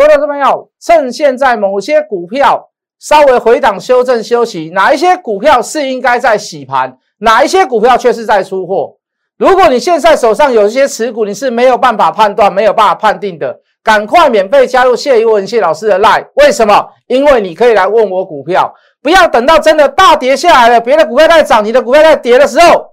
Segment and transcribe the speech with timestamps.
[0.00, 8.96] 各位投资朋友，趁现在某些股票稍微回档修正休息，哪一些股票是应该在洗盘，哪一些股票却是在出货？
[9.36, 16.26] 如果你现在手上有一些持股，你是没有办法判断、没有办法判定的，赶快免费加入谢一文谢老师的 line。
[16.36, 16.88] 为什么？
[17.06, 22.86] 因为你可以来问我股票，不要等到真的大跌下来了，别的股票在涨，你的股票在跌的时候，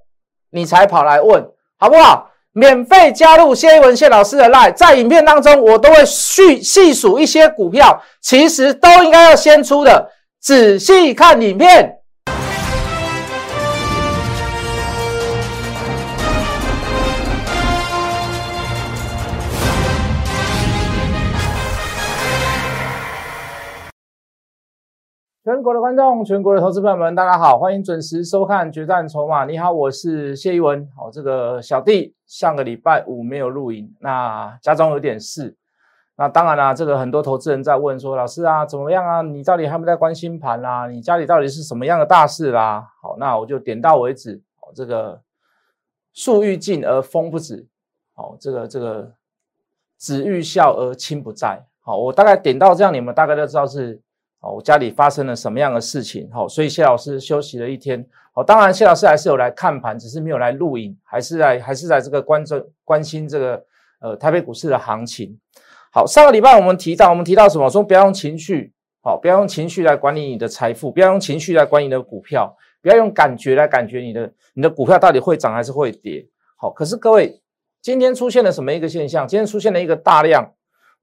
[0.51, 1.49] 你才跑来问，
[1.79, 2.26] 好不好？
[2.57, 10.09] 免费加入谢文谢老师的 Live，在影片当中我都会细细数一些股票，其实都应该要先出的，
[10.41, 11.96] 仔细看影片。
[25.57, 29.43] 全国的观众，全国的投资朋友们，大家好，欢迎准时收看《决战筹码》。
[29.47, 30.87] 你好，我是谢一文。
[30.95, 35.55] 好，这个小弟上个礼拜五没有录影，那家中有点事。
[36.15, 39.23] 那当然啦，这个很多投资人在问说，老师啊，怎么样啊？
[39.23, 40.87] 你到底还没在关心盘啦？
[40.87, 42.87] 你家里到底是什么样的大事啦？
[43.01, 44.39] 好，那我就点到为止。
[44.61, 45.19] 好，这个
[46.13, 47.65] 树欲静而风不止。
[48.13, 49.11] 好，这个这个
[49.97, 51.65] 子欲孝而亲不在。
[51.79, 53.99] 好，我大概点到这样，你们大概都知道是。
[54.39, 56.29] 哦，我家里发生了什么样的事情？
[56.31, 58.05] 好，所以谢老师休息了一天。
[58.33, 63.65] 哦，当然谢老师还是有来看盘，只是没有来录影，还是在还是在这个关注关心这个
[63.99, 65.35] 呃台北股市的行情。
[65.91, 67.67] 好，上个礼拜我们提到，我们提到什么？
[67.67, 68.71] 说不要用情绪，
[69.01, 76.23] 好，不要用情绪来管理你的财富，不要用情绪来管理你的股票，不要用感觉来感觉你的你的股票到底会涨还是会跌。
[76.57, 77.41] 好，可是各位，
[77.81, 79.27] 今天出现了什么一个现象？
[79.27, 80.53] 今天出现了一个大量。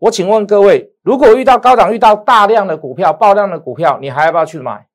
[0.04, 4.86] 我请问各位，如果遇到高档、遇到大量的股票、爆量的股票，你还要不要去买？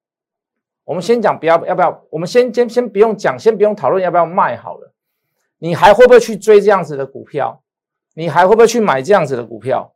[0.83, 2.03] 我们先讲不要，要不要？
[2.11, 4.93] 我们先先先不用讲，先不用讨论要不要卖好了。
[5.57, 7.59] 你还会不会去追这样子的股票？
[8.13, 9.91] 你还会不会去买这样子的股票？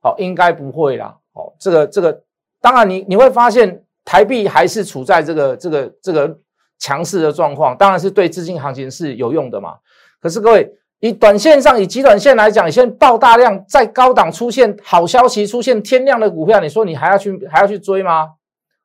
[0.00, 1.18] 好，应该不会啦。
[1.32, 2.22] 哦，这个这个，
[2.60, 6.38] 当然你你会发现台币还是处在这个这个这个
[6.78, 9.78] 强势的状况，当然是对资金行情是有用的嘛。
[10.20, 10.72] 可是各位。
[11.04, 18.30] 以短线上，以极短线来讲，现在爆大量，在高档出现好消息，出现天量的股票，你说你还要去还要去追吗？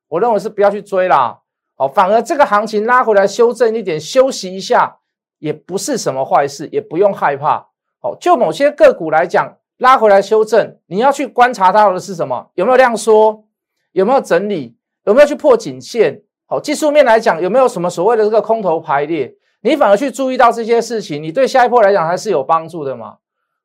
[0.09, 1.39] 我认为是不要去追啦。
[1.77, 4.97] 好，反而这个行情拉回来修正一点，休息一下，
[5.37, 7.67] 也不是什么坏事，也不用害怕。
[8.01, 12.49] 好，就某些个股来讲，拉回来修正，你要去观察到的是什么？
[12.55, 13.45] 有没有量缩？
[13.93, 14.75] 有没有整理？
[15.05, 16.21] 有没有去破颈线？
[16.47, 19.33] 好，技术面来讲，有没有什么所谓的这个空头排列？
[19.61, 23.17] 你反而去注意到这些事情，你对下一波来讲还是有帮助的嘛？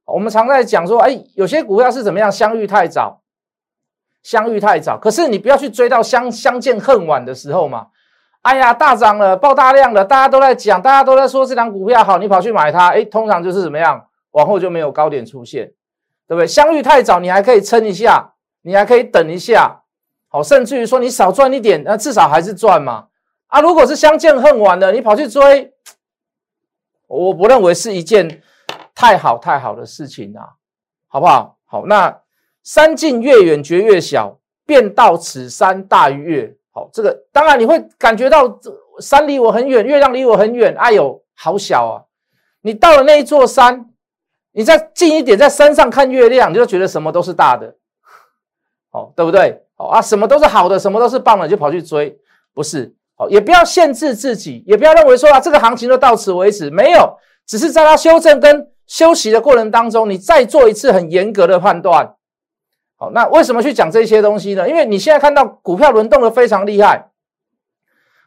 [0.07, 3.23] 我们常在讲说，哎，有些股票是怎么样相遇太早，
[4.23, 4.99] 相遇太早。
[4.99, 7.89] 可是你不要去追到相相见恨晚的时候嘛。
[8.43, 15.65] 哎呀，大涨了，爆大量了，大家都在讲，大家都在说这张股票好，你跑去买它，哎，通常就是怎么样，往后就没有高点出现，
[16.29, 16.47] 对不对？
[16.47, 19.81] 相遇太早，你还可以撑一下，你还可以等一下，
[20.29, 23.07] 好，甚至于说你少赚一点，那至少还是赚嘛。
[23.47, 25.73] 啊，如果是相见恨晚的，你跑去追，
[27.15, 28.43] 我不认为是一件
[28.95, 30.49] 太好太好的事情啊，
[31.07, 31.57] 好不好？
[31.65, 32.21] 好，那
[32.63, 36.57] 山近月远觉越小，便到此山大于月。
[36.73, 38.59] 好，这个当然你会感觉到
[39.01, 42.03] 山离我很远，月亮离我很远，哎呦，好小啊！
[42.63, 43.91] 你到了那一座山，
[44.53, 47.77] 你再近一点，在山上看月亮，你就觉得什么都是大的，
[48.91, 49.63] 哦，对不对？
[49.77, 52.19] 哦啊，什么都是好的，什么都是棒的，就跑去追，
[52.53, 52.95] 不是？
[53.17, 57.17] 好，也不要限制自己，也不要认为说啊，这个行情就到此为止，没有，
[57.47, 62.15] 只是在它修正跟休息的过程当中，你再做一次很严格的判断。
[62.97, 64.69] 好，那为什么去讲这些东西呢？
[64.69, 67.11] 因为你现在看到股票轮动的非常厉害，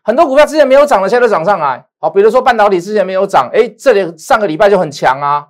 [0.04, 1.86] 很多股票之前没有涨的，现在都涨上来。
[2.00, 5.48] 好，比如说半导体之前没有涨，哎，这里上个礼拜就很强啊，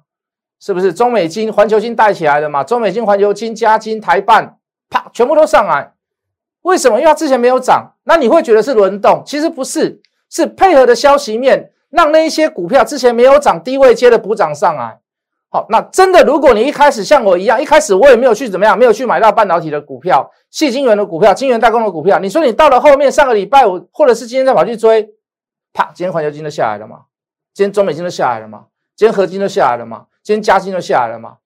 [0.60, 0.94] 是不是？
[0.94, 2.64] 中美金、环球金带起来的嘛？
[2.64, 4.58] 中美金、环球金、加金、台半，
[4.90, 5.94] 啪，全部都上来。
[6.68, 7.00] 为什么？
[7.00, 15.00] 因为它之前没有涨，那你会觉得是轮动，其实不是，是配合的消息面，让那一些股票之前没有涨，低位接的补涨上来。
[15.50, 25.10] 好，那真的，如果你一开始像我一样，一开始我也没有去怎么样，没有去买到半导体的股票、细晶圆的股票、晶圆代工的股票，你说你到了后面上个礼拜五，或者是今天再跑去追，
[25.72, 27.04] 啪，今天环球金都下来了吗？
[27.54, 28.66] 今天中美金都下来了吗？
[28.94, 30.08] 今天合金都下来了吗？
[30.22, 31.38] 今天加金都下来了吗？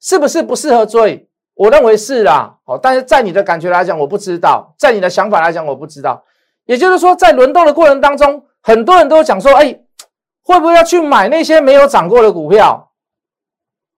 [0.00, 1.28] 是不是不适合追？
[1.60, 6.24] 我认为是啦，好，但是在你的感觉来讲，我不知道；在你的想法来讲，我不知道。
[6.64, 9.78] 也就是说，在轮动的过程当中，很多人都讲说，哎，
[10.42, 12.92] 会不会要去买那些没有涨过的股票？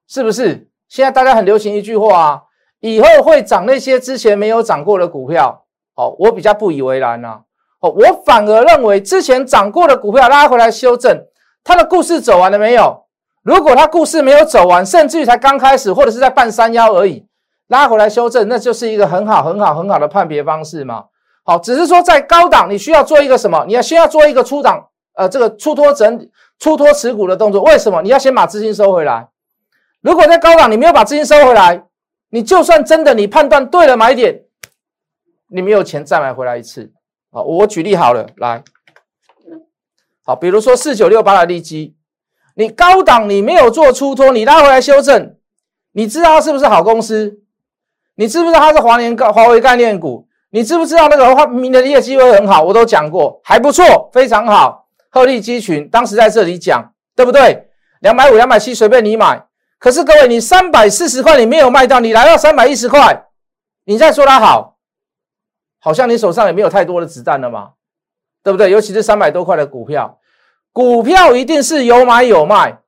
[0.09, 0.71] 是不是？
[0.89, 2.43] 现在大家很流行一句话啊，
[2.81, 5.65] 以后会涨那些之前没有涨过的股票。
[5.95, 7.43] 好，我比较不以为然呐。
[7.79, 11.17] 哦，我反而认为之前涨过的股票拉回来修正，
[11.63, 13.05] 它的故事走完了没有？
[13.45, 17.25] 如果它故事没有走完，甚至于才刚开始，或者是在半山腰而已。
[17.73, 21.07] 拉回来修正，那就是一个很好、很好、很好的判别方式嘛。
[21.43, 23.65] 好，只是说在高档，你需要做一个什么？
[23.67, 26.29] 你要先要做一个出档，呃，这个出脱整、
[26.59, 27.63] 出脱持股的动作。
[27.63, 28.03] 为什么？
[28.03, 29.29] 你要先把资金收回来。
[30.03, 31.85] 如果在高档你没有把资金收回来，
[32.29, 34.43] 你就算真的你判断对了买点，
[35.49, 36.93] 你没有钱再买回来一次。
[37.31, 38.63] 好，我举例好了，来，
[40.27, 41.97] 好，比如说四九六八的利基，
[42.55, 45.37] 你高档你没有做出脱，你拉回来修正，
[45.93, 47.42] 你知道它是不是好公司？
[48.15, 50.27] 你知不知道它是华联概华为概念股？
[50.51, 52.63] 你知不知道那个话明的业绩会很好？
[52.63, 54.87] 我都讲过，还不错，非常好。
[55.09, 57.69] 鹤立鸡群，当时在这里讲，对不对？
[58.01, 59.43] 两百五、两百七随便你买。
[59.79, 63.25] 可是各位，你三百四十块你没有卖到，你来到三百一十块，
[63.85, 64.77] 你再说它好，
[65.81, 67.71] 好像你手上也没有太多的子弹了嘛，
[68.43, 68.71] 对不对？
[68.71, 70.19] 尤其是三百多块的股票，
[70.73, 72.79] 股票一定是有买有卖，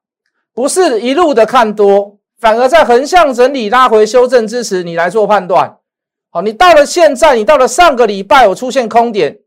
[0.52, 5.78] 不是一路的看多，反而在横向整理拉回修正之时，你来做判断。
[6.28, 9.38] 好，你到了现在，你到了上个礼拜，我出现空点，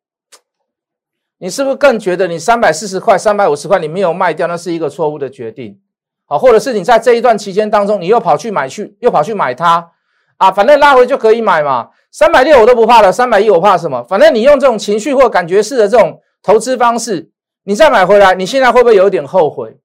[1.38, 5.80] 你是不是更觉得你三百四十块、三百五十块你没有卖掉，那是一个错误的决定？
[6.26, 9.92] 好，或者是你在这一段期间当中，你又跑去买去，又跑去买它
[10.38, 11.90] 啊，反正拉回就可以买嘛。
[12.10, 14.02] 三百六我都不怕了，三百一我怕什么？
[14.06, 17.30] 反正你用这种情绪或感觉式的这种投资方式，
[17.66, 19.78] 你再买回来，你现在会不会有点后悔？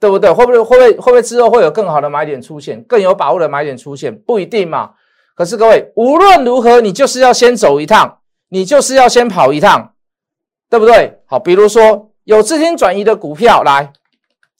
[0.00, 0.30] 对不对？
[0.30, 4.16] 会不会会不会会不会之后会有更好的买点出现，更有把握的买点出现？
[4.16, 4.90] 不一定嘛。
[5.34, 8.18] 可是各位，无论如何，你就是要先走一趟，
[8.48, 9.92] 你就是要先跑一趟，
[10.68, 11.20] 对不对？
[11.26, 13.92] 好，比如说有资金转移的股票来。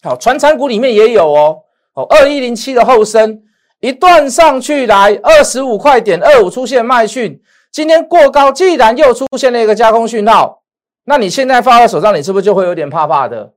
[0.03, 1.59] 好，传产股里面也有哦。
[1.95, 3.43] 哦，二一零七的后升
[3.81, 7.41] 一段上去来二十五块点二五出现卖讯，
[7.73, 10.63] 今天过高，既然又出现了一个加工讯号，
[11.05, 13.53] 那你现在放在手上，你是不是就会有点怕怕的？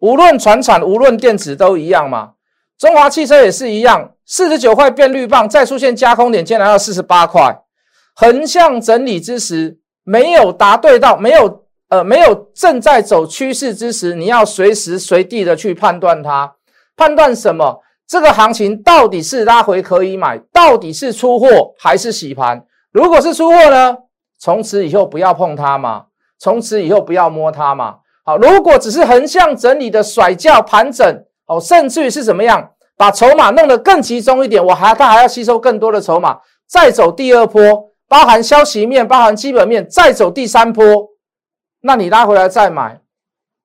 [0.00, 2.32] 无论船产，无论电子都一样嘛。
[2.76, 7.62] 中华汽车也是一样，四十九块变绿棒，再出现加空点，今天来到四十八块，
[8.14, 11.60] 横向整理之时，没有答对到，没有。
[11.90, 16.54] 呃，没有正在走趋势之时，你要随时随地的去判断它，
[16.96, 17.82] 判断什么？
[18.06, 22.64] 这个行情到底是拉回可以买，到底是出货还是洗盘？
[22.92, 23.96] 如果是出货呢？
[24.38, 26.04] 从此以后不要碰它嘛，
[26.38, 27.96] 从此以后不要摸它嘛。
[28.24, 40.84] 好，如果只是横向整理的甩轿盘整，哦，甚至于是怎么样，把筹码弄得更集中一点，我还它还要吸收更多的筹码，再走第二波，包含消息面，包含基本面，再走第三波。
[41.80, 43.00] 那你拉回来再买，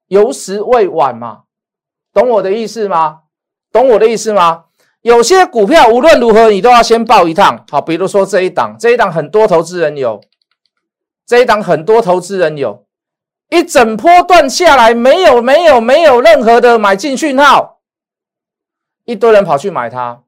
[0.07, 1.41] 有时未晚嘛？
[2.13, 3.19] 懂我的意思吗？
[3.73, 4.63] 懂我的意思吗？
[5.01, 7.65] 有些股票无论如何你都要先报一趟。
[7.69, 10.21] 好，比如说这一档，这一档很多投资人有，
[11.27, 12.84] 这一档很多投资人有，
[13.49, 17.79] 一整波段下来没有没有没有任何的买进讯号，
[19.05, 20.21] 一堆人跑去买它。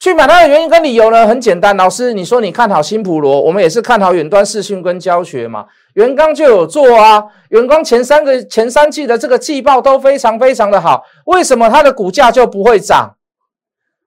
[0.00, 1.76] 去买它的原因跟理由呢，很简单。
[1.76, 5.66] 老师，你说你看好新普罗，我们也是看好远端视讯跟教学嘛。
[5.94, 13.16] 元刚就有做啊，元光前三个前三季的这个季报都非常非常的好，为什么它的股价就不会涨？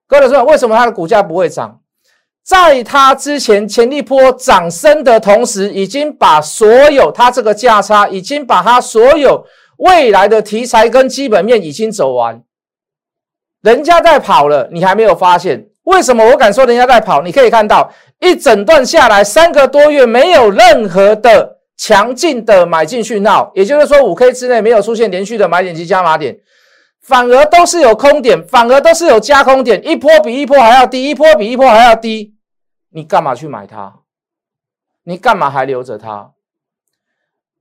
[0.08, 1.81] 各位说，为什么它的股价不会涨？
[2.44, 9.46] 在它之前前一波涨升的同时，已经把所有它这个价差，已经把它所有
[9.78, 12.42] 未来的题材跟基本面已经走完，
[13.62, 15.68] 人家在跑了，你还没有发现。
[15.84, 17.22] 为什么我敢说人家在跑？
[17.22, 26.38] 你可以看到一整段下来三个多月没有任何的强劲的买进讯号，也就是说五 K 之内没有出现连续的买点及加码点，
[27.12, 32.36] 反而都是有空点，反而都是有加空点，一波比一波还要低，一波比一波还要低，
[32.92, 34.00] 你干嘛去买它？
[35.04, 36.32] 你干嘛还留着它？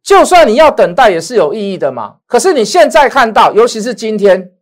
[0.04, 2.18] 就算你要等待也是有意义的嘛。
[2.26, 4.52] 可是你现在看到，尤其是今天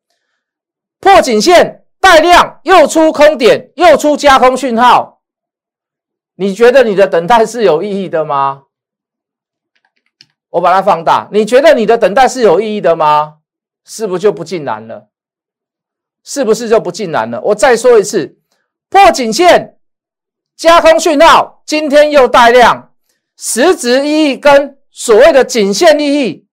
[0.99, 1.85] 破颈线。
[2.01, 5.21] 带量又出空点，又出加空讯号，
[6.37, 8.63] 你觉得你的等待是有意义的吗？
[10.51, 13.38] 我把它放大，你觉得你的等待是有意义的吗？
[13.89, 15.09] 是不是就不尽然了？
[16.23, 17.41] 是不是就不尽然了？
[17.41, 18.37] 我再说一次，
[18.91, 19.79] 破颈线，
[20.55, 22.93] 加空讯号，今天又带量，
[23.35, 26.47] 实质意义跟所谓的颈线利益，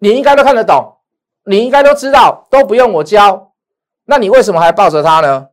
[0.00, 0.98] 你应该都看得懂，
[1.46, 3.54] 你应该都知道，都不用我教。
[4.04, 5.48] 那你为什么还抱着它呢？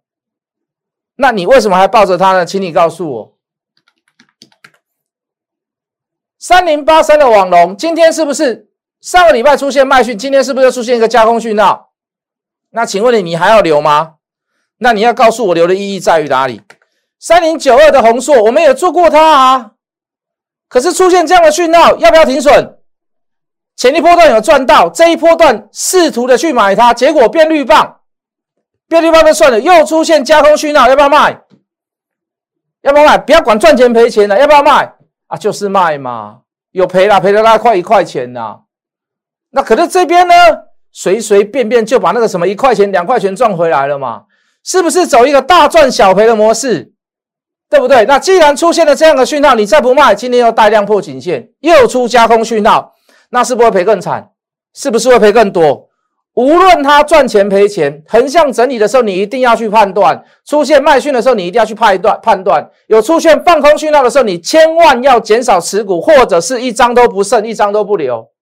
[1.15, 2.45] 那你为什么还抱着它呢？
[2.45, 3.37] 请你告诉我。
[6.37, 8.69] 三零八三的网龙今天是不是
[9.03, 10.17] 上个礼拜出现卖讯？
[10.17, 11.91] 今天是不是又出现一个加工讯号？
[12.69, 14.13] 那请问你，你还要留吗？
[14.77, 16.61] 那你要告诉我留的意义在于哪里？
[17.19, 19.71] 三零九二的红硕，我们也做过它啊，
[20.69, 22.77] 可是出现这样的讯号，要不要停损？
[23.75, 27.99] 前一波段有赚到，这一波段试图的去买它，结果变绿棒。
[28.87, 31.41] 变绿棒就算了，又出现加空讯号，要不要卖？
[32.83, 33.17] 要不要卖？
[33.17, 34.95] 不要管赚钱赔钱了，要不要卖
[35.27, 35.35] 啊？
[35.35, 38.61] 就是卖嘛，有赔了，赔了大概快一块钱呐。
[39.55, 40.33] 那可是这边呢，
[40.91, 44.23] 随随便便就把那个什么一块钱、两块钱赚回来了嘛？
[44.63, 46.91] 是不是走一个大赚小赔的模式？
[47.69, 48.05] 对不对？
[48.05, 52.93] 那既然出现了这样的讯号，你再不卖，今天又带量破颈线，又出加空讯号，
[53.29, 54.29] 那是不是赔更惨？
[54.73, 55.89] 是不是会赔更多？
[56.35, 60.15] 无论它赚钱赔钱，横向整理的时候，你一定要去判断；
[60.47, 68.32] 出现卖讯的时候，你一定要去判断判断；有出现放空讯号的时候，你千万要减少持股，或者是一张都不剩，一张都不留。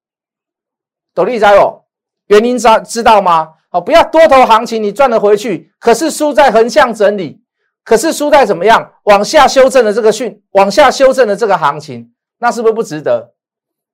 [1.14, 1.84] 斗笠在哦，
[2.28, 3.54] 原因知知道吗？
[3.70, 7.42] 好，不要多头行情你赚了回去，可是输在横向整理，
[7.84, 8.94] 可是输在怎么样？
[9.04, 13.34] 往下修正的这个讯，往下修正的这个行情，那是不是不值得？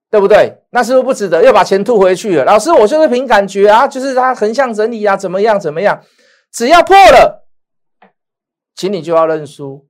[0.10, 0.64] 对不对？
[0.70, 1.44] 那是不是不值得？
[1.44, 2.46] 又把钱吐回去了？
[2.46, 5.60] 老师，我就是凭感觉啊，就是它横向整理啊，怎么样？
[5.60, 6.02] 怎么样？
[6.52, 7.46] 只要破了，
[8.74, 9.86] 请你就要认输，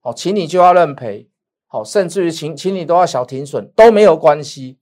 [0.00, 1.30] 好，请你就要认赔，
[1.68, 4.80] 好，甚至于请请你都要小停损都没有关系，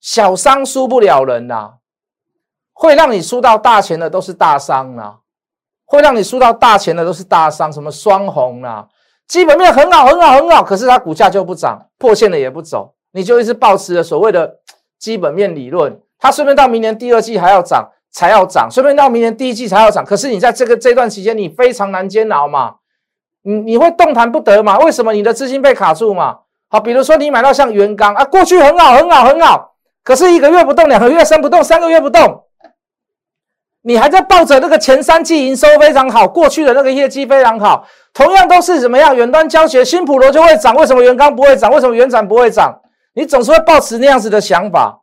[0.00, 1.74] 小商输不了人呐，
[2.72, 5.16] 会让你输到大钱的都是大商啊，
[5.84, 8.86] 会让你输到大钱的都是大商，什么双红啊，
[9.26, 12.94] 基本面很好很好很好，可是它股价就不涨，破线了也不走。
[13.12, 14.58] 你就一直保持着所谓的
[15.00, 20.04] 基本面理论，它顺便到明年第二季还要涨，才要涨，顺便到明年第一季才要涨。
[20.04, 22.76] 可是你在这个这段期间，你非常难煎熬嘛，
[23.42, 24.78] 你你会动弹不得嘛？
[24.80, 26.40] 为什么你的资金被卡住嘛？
[26.68, 29.75] 好，比如说你买到像元刚啊，过去很好很好很好，
[30.06, 32.44] 可是一个月不动，两个月升不动，三个月不动，
[33.82, 37.84] 你还在抱着那个前三季营收非常好，过去的那个业绩非常好，
[38.14, 39.16] 同样都是怎么样？
[39.16, 41.72] 远端教学，新普罗就会涨，为什么元刚不会涨？
[41.72, 42.80] 为什么元展不会涨？
[43.14, 45.00] 你总是会抱持那样子的想法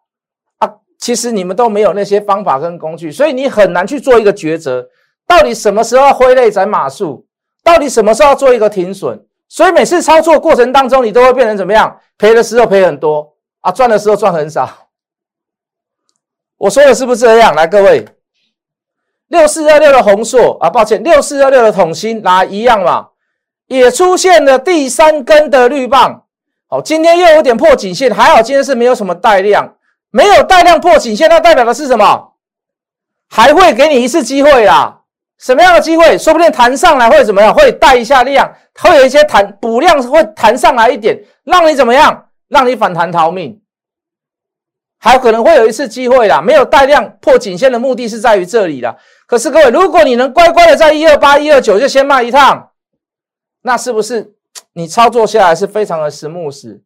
[0.59, 4.87] 啊，其实你们都没有那些方法跟工具，所以你很难去做一个抉择，
[5.27, 7.21] 到底什么时候挥泪斩马谡，
[7.61, 11.99] 到底什么时候做一个停损，所以每次操作过程当中，你都会变成怎么样？
[12.17, 14.82] 赔的时候赔很多啊，赚的时候赚很少。
[16.63, 17.53] 我说的是不是这样？
[17.55, 18.05] 来，各位，
[19.27, 23.09] 六四二六的红硕啊，抱歉，六四二六的统芯来一样嘛，
[23.67, 26.23] 也出现了第三根的绿棒。
[26.69, 29.75] 好，今天又有点破颈线，还好今天是没有什么带量，
[30.09, 32.31] 没有带量破颈线，那代表的是什么？
[33.29, 35.01] 还会给你一次机会啦。
[35.39, 36.17] 什么样的机会？
[36.17, 37.53] 说不定弹上来会怎么样？
[37.53, 42.27] 会带一下量，会有一些弹补量，会弹上来一点，让你怎么样？
[42.47, 43.59] 让你反弹逃命，
[45.03, 46.41] 还可能会有一次机会啦。
[46.41, 48.95] 没有带量破颈线的目的是在于这里啦。
[49.27, 52.71] 可是各位，如果你能乖乖的在一二八、一二九就先卖一趟，
[53.63, 54.33] 那是不是？
[54.71, 56.79] 你操作下来是非常的 smooth，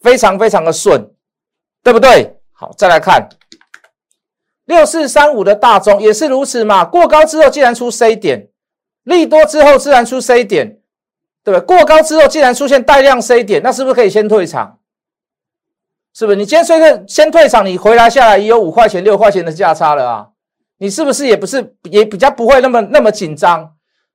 [0.00, 1.10] 非常非常的顺，
[1.82, 2.38] 对不对？
[2.52, 3.28] 好，再来看
[4.64, 6.84] 六四三五的大中也是如此嘛。
[6.84, 8.48] 过高之后既然出 C 点，
[9.02, 10.78] 利多之后自然出 C 点，
[11.42, 11.66] 对不对？
[11.66, 14.78] 过高之后既然出现带量 C 点，那是不是可以先退场？
[16.16, 16.36] 是不是？
[16.36, 20.26] 你今天虽然先退场，你回来下来也有五块钱、六块钱的价差了啊？
[20.78, 23.70] 你是不是也不是也比较不会那么那么紧张？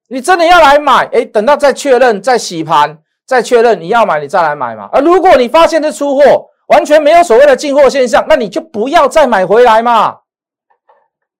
[0.07, 1.05] 你真的要来买？
[1.13, 2.97] 哎，等到再确认、再洗盘。
[3.23, 4.89] 再确认你要买，你再来买嘛。
[4.91, 10.17] 而如果你发现这出货完全没有所谓的进货现象，那你就不要再买回来嘛，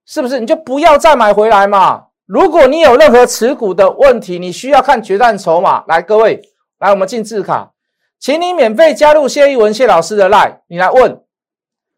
[0.05, 0.39] 是不是？
[0.39, 2.03] 你就不要再买回来嘛。
[2.27, 5.83] 如果你有任何持股的问题，你需要看决战筹码。
[5.87, 6.39] 来，各位，
[6.79, 7.71] 来，我们进字卡，
[8.21, 11.21] 请你免费加入谢一文谢老师的 line，你来问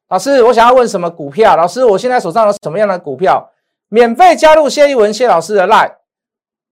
[0.08, 1.56] 老师，我想要问什么股票？
[1.56, 3.52] 老师，我现在手上有什么样的股票？
[3.90, 5.92] 免费加入谢一文谢老师的 line，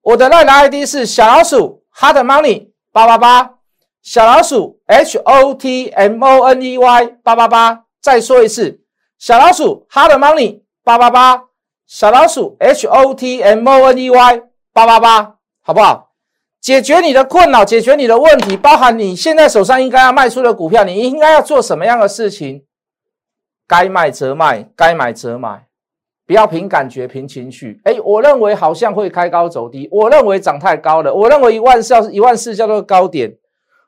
[0.00, 2.72] 我的 line 的 ID 是小老鼠 hard money。
[2.94, 3.54] 八八八，
[4.02, 8.82] 小老鼠 H O T M O N E Y 八八八，再说一次，
[9.18, 11.44] 小老鼠 Hard Money 八八八，
[11.86, 14.42] 小老鼠 H O T M O N E Y
[14.74, 16.11] 八八八，好不好？
[16.62, 22.62] 解决你的困扰，解决你的问题，包含你现在手上应该要卖出的股票，你应该要做什么样的事情？
[23.66, 25.64] 该卖则卖，该买则买。
[26.24, 27.80] 不要凭感觉、凭情绪。
[27.82, 33.34] 哎，我认为好像会开高走低，我认为涨太高了，我认为一万四、一万四叫做高点。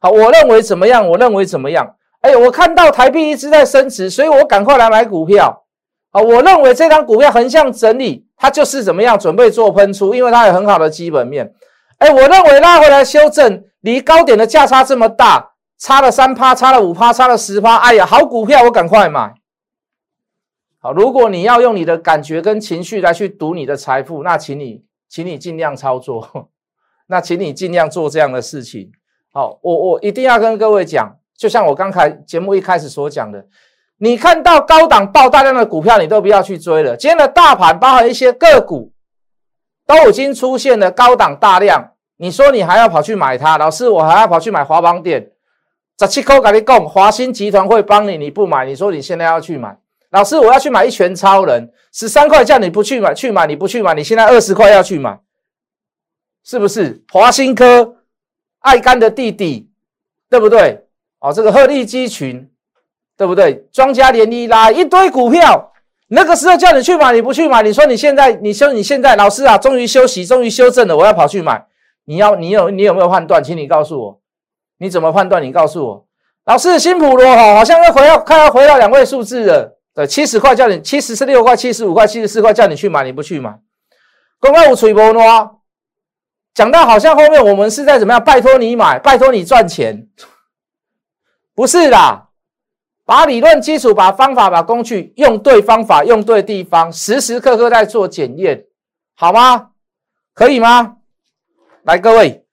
[0.00, 1.08] 好，我认为怎么样？
[1.08, 1.94] 我认为怎么样？
[2.22, 5.62] 哎，我看到台币一直在升值，所以我赶快来买股票。
[6.10, 9.16] 好，我认为这张股票横向整理，它就是怎么样？
[9.16, 11.54] 准备做喷出，因为它有很好的基本面。
[12.04, 17.76] 哎，我认为拉回来修正，离高点的价差这么大，差了三趴，差了五趴，差了十趴。
[17.76, 19.32] 哎呀，好股票，我赶快买。
[20.80, 26.50] 好，如果你要用你的感觉跟情绪来去赌你的财富，那请你，请你尽量操作，
[27.06, 28.92] 那请你尽量做这样的事情。
[29.32, 33.46] 好，我我一定要跟各位讲，就像我刚才节目一开始所讲的，
[33.96, 36.94] 你看到高档爆大量的股票，你都不要去追了。
[36.98, 38.92] 今天的大盘包含一些个股，
[39.86, 45.32] 都已经出现了高档大量，你说你还要跑去买它，老师我还要跑去买华邦店，
[45.98, 49.76] 十七块跟你讲，华兴集团会帮你，你不买，你说你现在要去买，
[50.10, 55.18] 老师我要去买一拳超人，十三块叫你不去买，去买你不去买，你现在二十块要去买，
[56.44, 57.02] 是不是？
[57.10, 57.96] 华兴科
[58.60, 59.68] 爱干的弟弟，
[60.30, 60.86] 对不对？
[61.18, 62.48] 哦，这个鹤立鸡群，
[63.16, 63.66] 对不对？
[63.72, 65.72] 庄家连一拉一堆股票。
[66.08, 71.66] 那个时候叫你去买，你不去买，你说你现在你休你现在老师啊，终于休息，终于修正了，我要跑去买。
[72.04, 73.42] 你要你有你有没有判断？
[73.42, 74.20] 请你告诉我，
[74.78, 75.42] 你怎么判断？
[75.42, 76.06] 你告诉我，
[76.44, 83.58] 老师新普罗哈好像要回到快要回到两位数字了，对，七十块叫你七十六块、七十五块、七十四块叫你去买，你不去买。
[84.38, 85.50] 公开五吹波呢？
[86.52, 88.22] 讲到好像后面我们是在怎么样？
[88.22, 90.06] 拜托你买，拜托你赚钱，
[91.54, 92.28] 不是啦。
[93.06, 98.64] 把理论基础、把方法、把工具用对方法、用对地方，时时刻刻在做检验，
[99.14, 99.72] 好吗？
[100.32, 100.93] 可以吗？
[101.84, 102.44] 来，各位，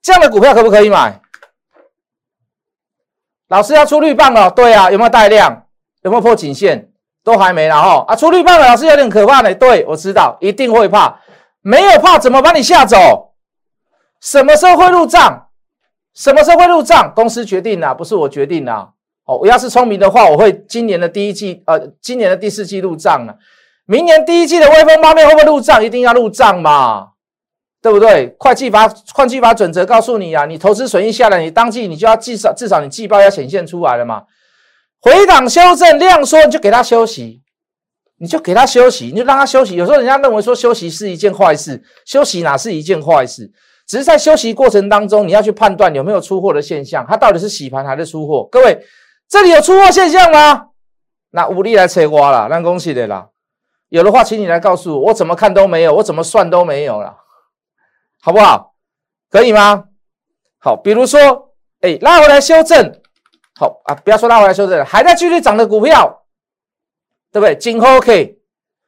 [0.00, 1.20] 这样的股票可不可以买？
[3.48, 5.66] 老师要出绿棒了，对啊，有没有带量？
[6.02, 6.92] 有没有破颈线？
[7.24, 9.52] 都还没，然后啊，出绿棒了，老师有点可怕呢。
[9.54, 11.20] 对我知道，一定会怕，
[11.62, 13.34] 没有怕怎么把你吓走？
[14.20, 15.48] 什么时候会入账？
[16.14, 17.12] 什么时候会入账？
[17.14, 18.92] 公司决定的，不是我决定的。
[19.24, 23.36] 哦，我要是聪明的话，我会今年的第一季，呃，今年的第四季入账了。
[23.86, 25.84] 明年第一季的微风方面会不会入账？
[25.84, 27.08] 一定要入账嘛，
[27.82, 28.34] 对不对？
[28.38, 34.22] 会计法，会计法准则告诉你啊，你投资损益下来，你当季你就要至少至少你季报要显现出来了嘛。
[35.00, 37.42] 回档修正量缩，你就给他休息，
[38.18, 39.74] 你就给他休息，你就让他休息。
[39.74, 43.52] 有时候人家认为说休息是一件坏事，休息哪是一件坏事？
[43.86, 48.48] 只是在休息过程当中，你要去判断有没有出货的现象，它到底是洗盘还是出货？
[48.50, 48.80] 各位，
[49.28, 50.68] 这里有出货现象吗？
[51.32, 53.26] 那武力来切瓜了，那恭喜的啦。
[53.88, 57.16] 有的话，请你来告诉我，我怎么看都没有，我怎么算都没有了，
[58.20, 58.74] 好不好？
[59.30, 59.84] 可以吗？
[60.58, 63.00] 好，比如说，哎，拉回来修正，
[63.54, 66.24] 好啊，不要说拉回来修正，还在继续涨的股票，
[67.30, 67.56] 对不对？
[67.56, 68.38] 金 OK，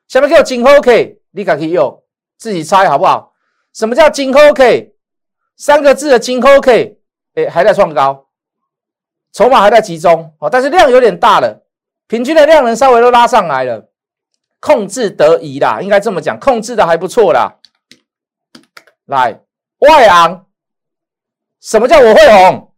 [0.08, 2.02] 下面给我金 OK，你可以用
[2.38, 3.32] 自己猜好不好？
[3.74, 4.94] 什么叫金 OK？
[5.56, 6.98] 三个字的金 OK，
[7.34, 8.26] 哎，还在创高，
[9.32, 11.62] 筹码还在集中哦，但是量有点大了，
[12.06, 13.88] 平均的量能稍微都拉上来了，
[14.60, 17.56] 控制得宜啦，应该这么讲，控制的还不错啦。
[19.06, 19.40] 来，
[19.78, 20.46] 外昂，
[21.60, 22.72] 什么叫我会红？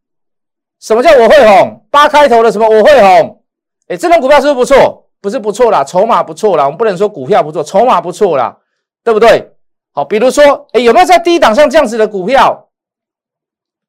[0.81, 1.87] 什么叫我会红？
[1.91, 3.45] 八开头的什么我会红？
[3.89, 5.05] 哎，这种股票是不是不错？
[5.21, 8.57] 不是不错啦，筹码不错啦，我们不能说股票不错，筹码不错啦，
[9.03, 9.53] 对不对？
[9.93, 12.69] 好，比如说，哎，有没有在低档像这样子的股票？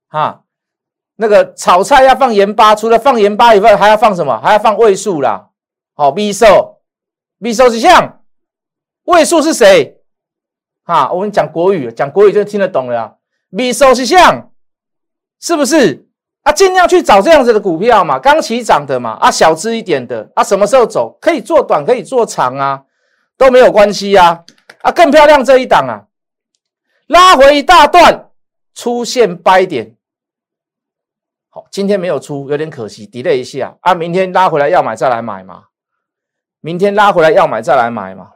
[0.07, 0.43] 哈，
[1.17, 4.39] 那个炒菜要放盐巴，除了放盐巴以外，还要放什么？
[4.41, 5.49] 还要放位数啦。
[5.93, 6.45] 好，B 数
[7.41, 8.21] ，B 数是像
[9.03, 10.01] 位数是谁？
[10.83, 13.17] 哈，我们讲国语，讲国语就听得懂了。
[13.55, 14.51] B 数是像，
[15.39, 16.07] 是不是？
[16.43, 21.17] 啊，尽量去找这样子的股票嘛，刚起涨的嘛，啊，小资一点的，啊，什么时候走？
[21.19, 22.85] 可以做短，可以做长啊，
[23.37, 24.45] 都没有关系呀。
[24.81, 26.07] 啊，更漂亮这一档啊，
[27.07, 28.29] 拉回一大段，
[28.73, 29.97] 出现掰点。
[31.49, 33.93] 好，今天没有出，有点可惜，delay 一下啊。
[33.93, 35.65] 明天拉回来要买再来买嘛，
[36.61, 38.31] 明天拉回来要买再来买嘛。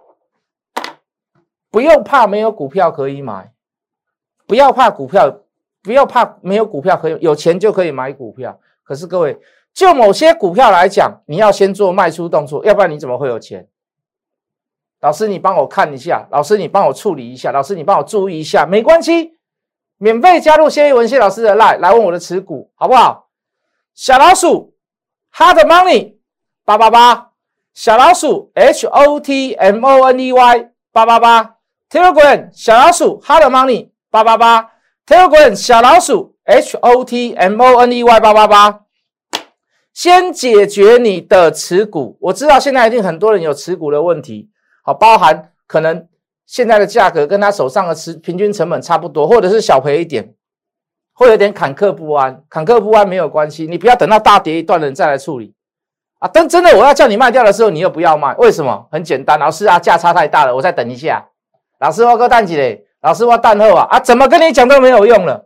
[1.69, 3.51] 不用怕没有股票可以买，
[4.45, 5.39] 不要怕股票，
[5.81, 8.59] 不要怕没有股票可以，有钱就可以买股票。
[8.83, 9.39] 可是各位，
[9.73, 13.67] 就某些股票来讲，你要先做卖出动作，要不然你怎么会有钱？
[15.01, 16.27] 老师，你帮我看一下。
[16.31, 17.51] 老师，你帮我处理一下。
[17.51, 18.65] 老师，你帮我注意一下。
[18.65, 19.37] 没关系，
[19.97, 23.29] 免费加入谢一文谢老师的 line 来问我的持股，好不好？
[23.95, 24.75] 小老鼠
[25.33, 26.17] ，hard money
[26.63, 27.32] 八八八，
[27.73, 31.55] 小老鼠 h o t m o n e y 八八八
[31.89, 34.69] ，Telegram 小老鼠 hard money 八八八
[35.07, 38.81] ，Telegram 小老鼠 h o t m o n e y 八八八。
[39.91, 42.17] 先解决你的持股。
[42.21, 44.49] 我知道现在一定很多人有持股的问题。
[44.83, 46.07] 好，包含可能
[46.45, 50.33] 现在的价格跟他手上的持平均成本差不多，或者是小赔一点，
[51.13, 52.43] 会有点坎坷不安。
[52.49, 55.53] 坎坷不安没有关系，你不要等到大跌一段了再来处理
[56.23, 56.29] 啊。
[56.31, 58.87] 但真的我要叫你卖掉的时候，你又不要卖，为什么？
[58.91, 61.25] 很简单，老师啊，价差太大了，我再等一下。
[61.79, 62.85] 老师我个蛋几嘞？
[63.01, 65.45] 老师我蛋后啊啊，怎么跟你讲都没有用了，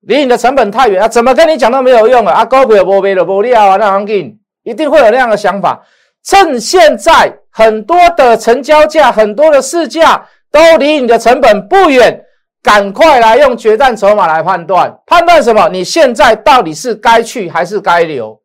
[0.00, 2.44] 离你的成本太远啊，怎么跟你讲都没有用了啊。
[2.46, 5.82] 高不波没了，不料啊，那行情一定会有那样的想法。
[6.24, 12.24] 趁现在很多的成交价、很多的市价都离你的成本不远，
[12.62, 14.98] 赶快来用决战筹码来判断。
[15.06, 15.68] 判断什么？
[15.68, 18.39] 你现在到底是该去还是该留？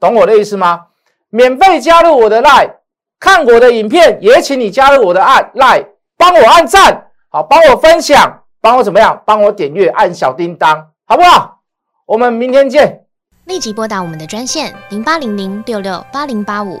[0.00, 0.86] 懂我的意思吗？
[1.28, 2.72] 免费加入我的 line，
[3.20, 5.86] 看我的影片，也请你加入我的按 line，
[6.16, 9.22] 帮我按赞，好，帮我分享，帮我怎么样？
[9.24, 11.60] 帮我点阅，按小叮当，好不好？
[12.06, 13.04] 我们明天见。
[13.44, 16.80] 立即拨打我们的专线零八零零六六八零八五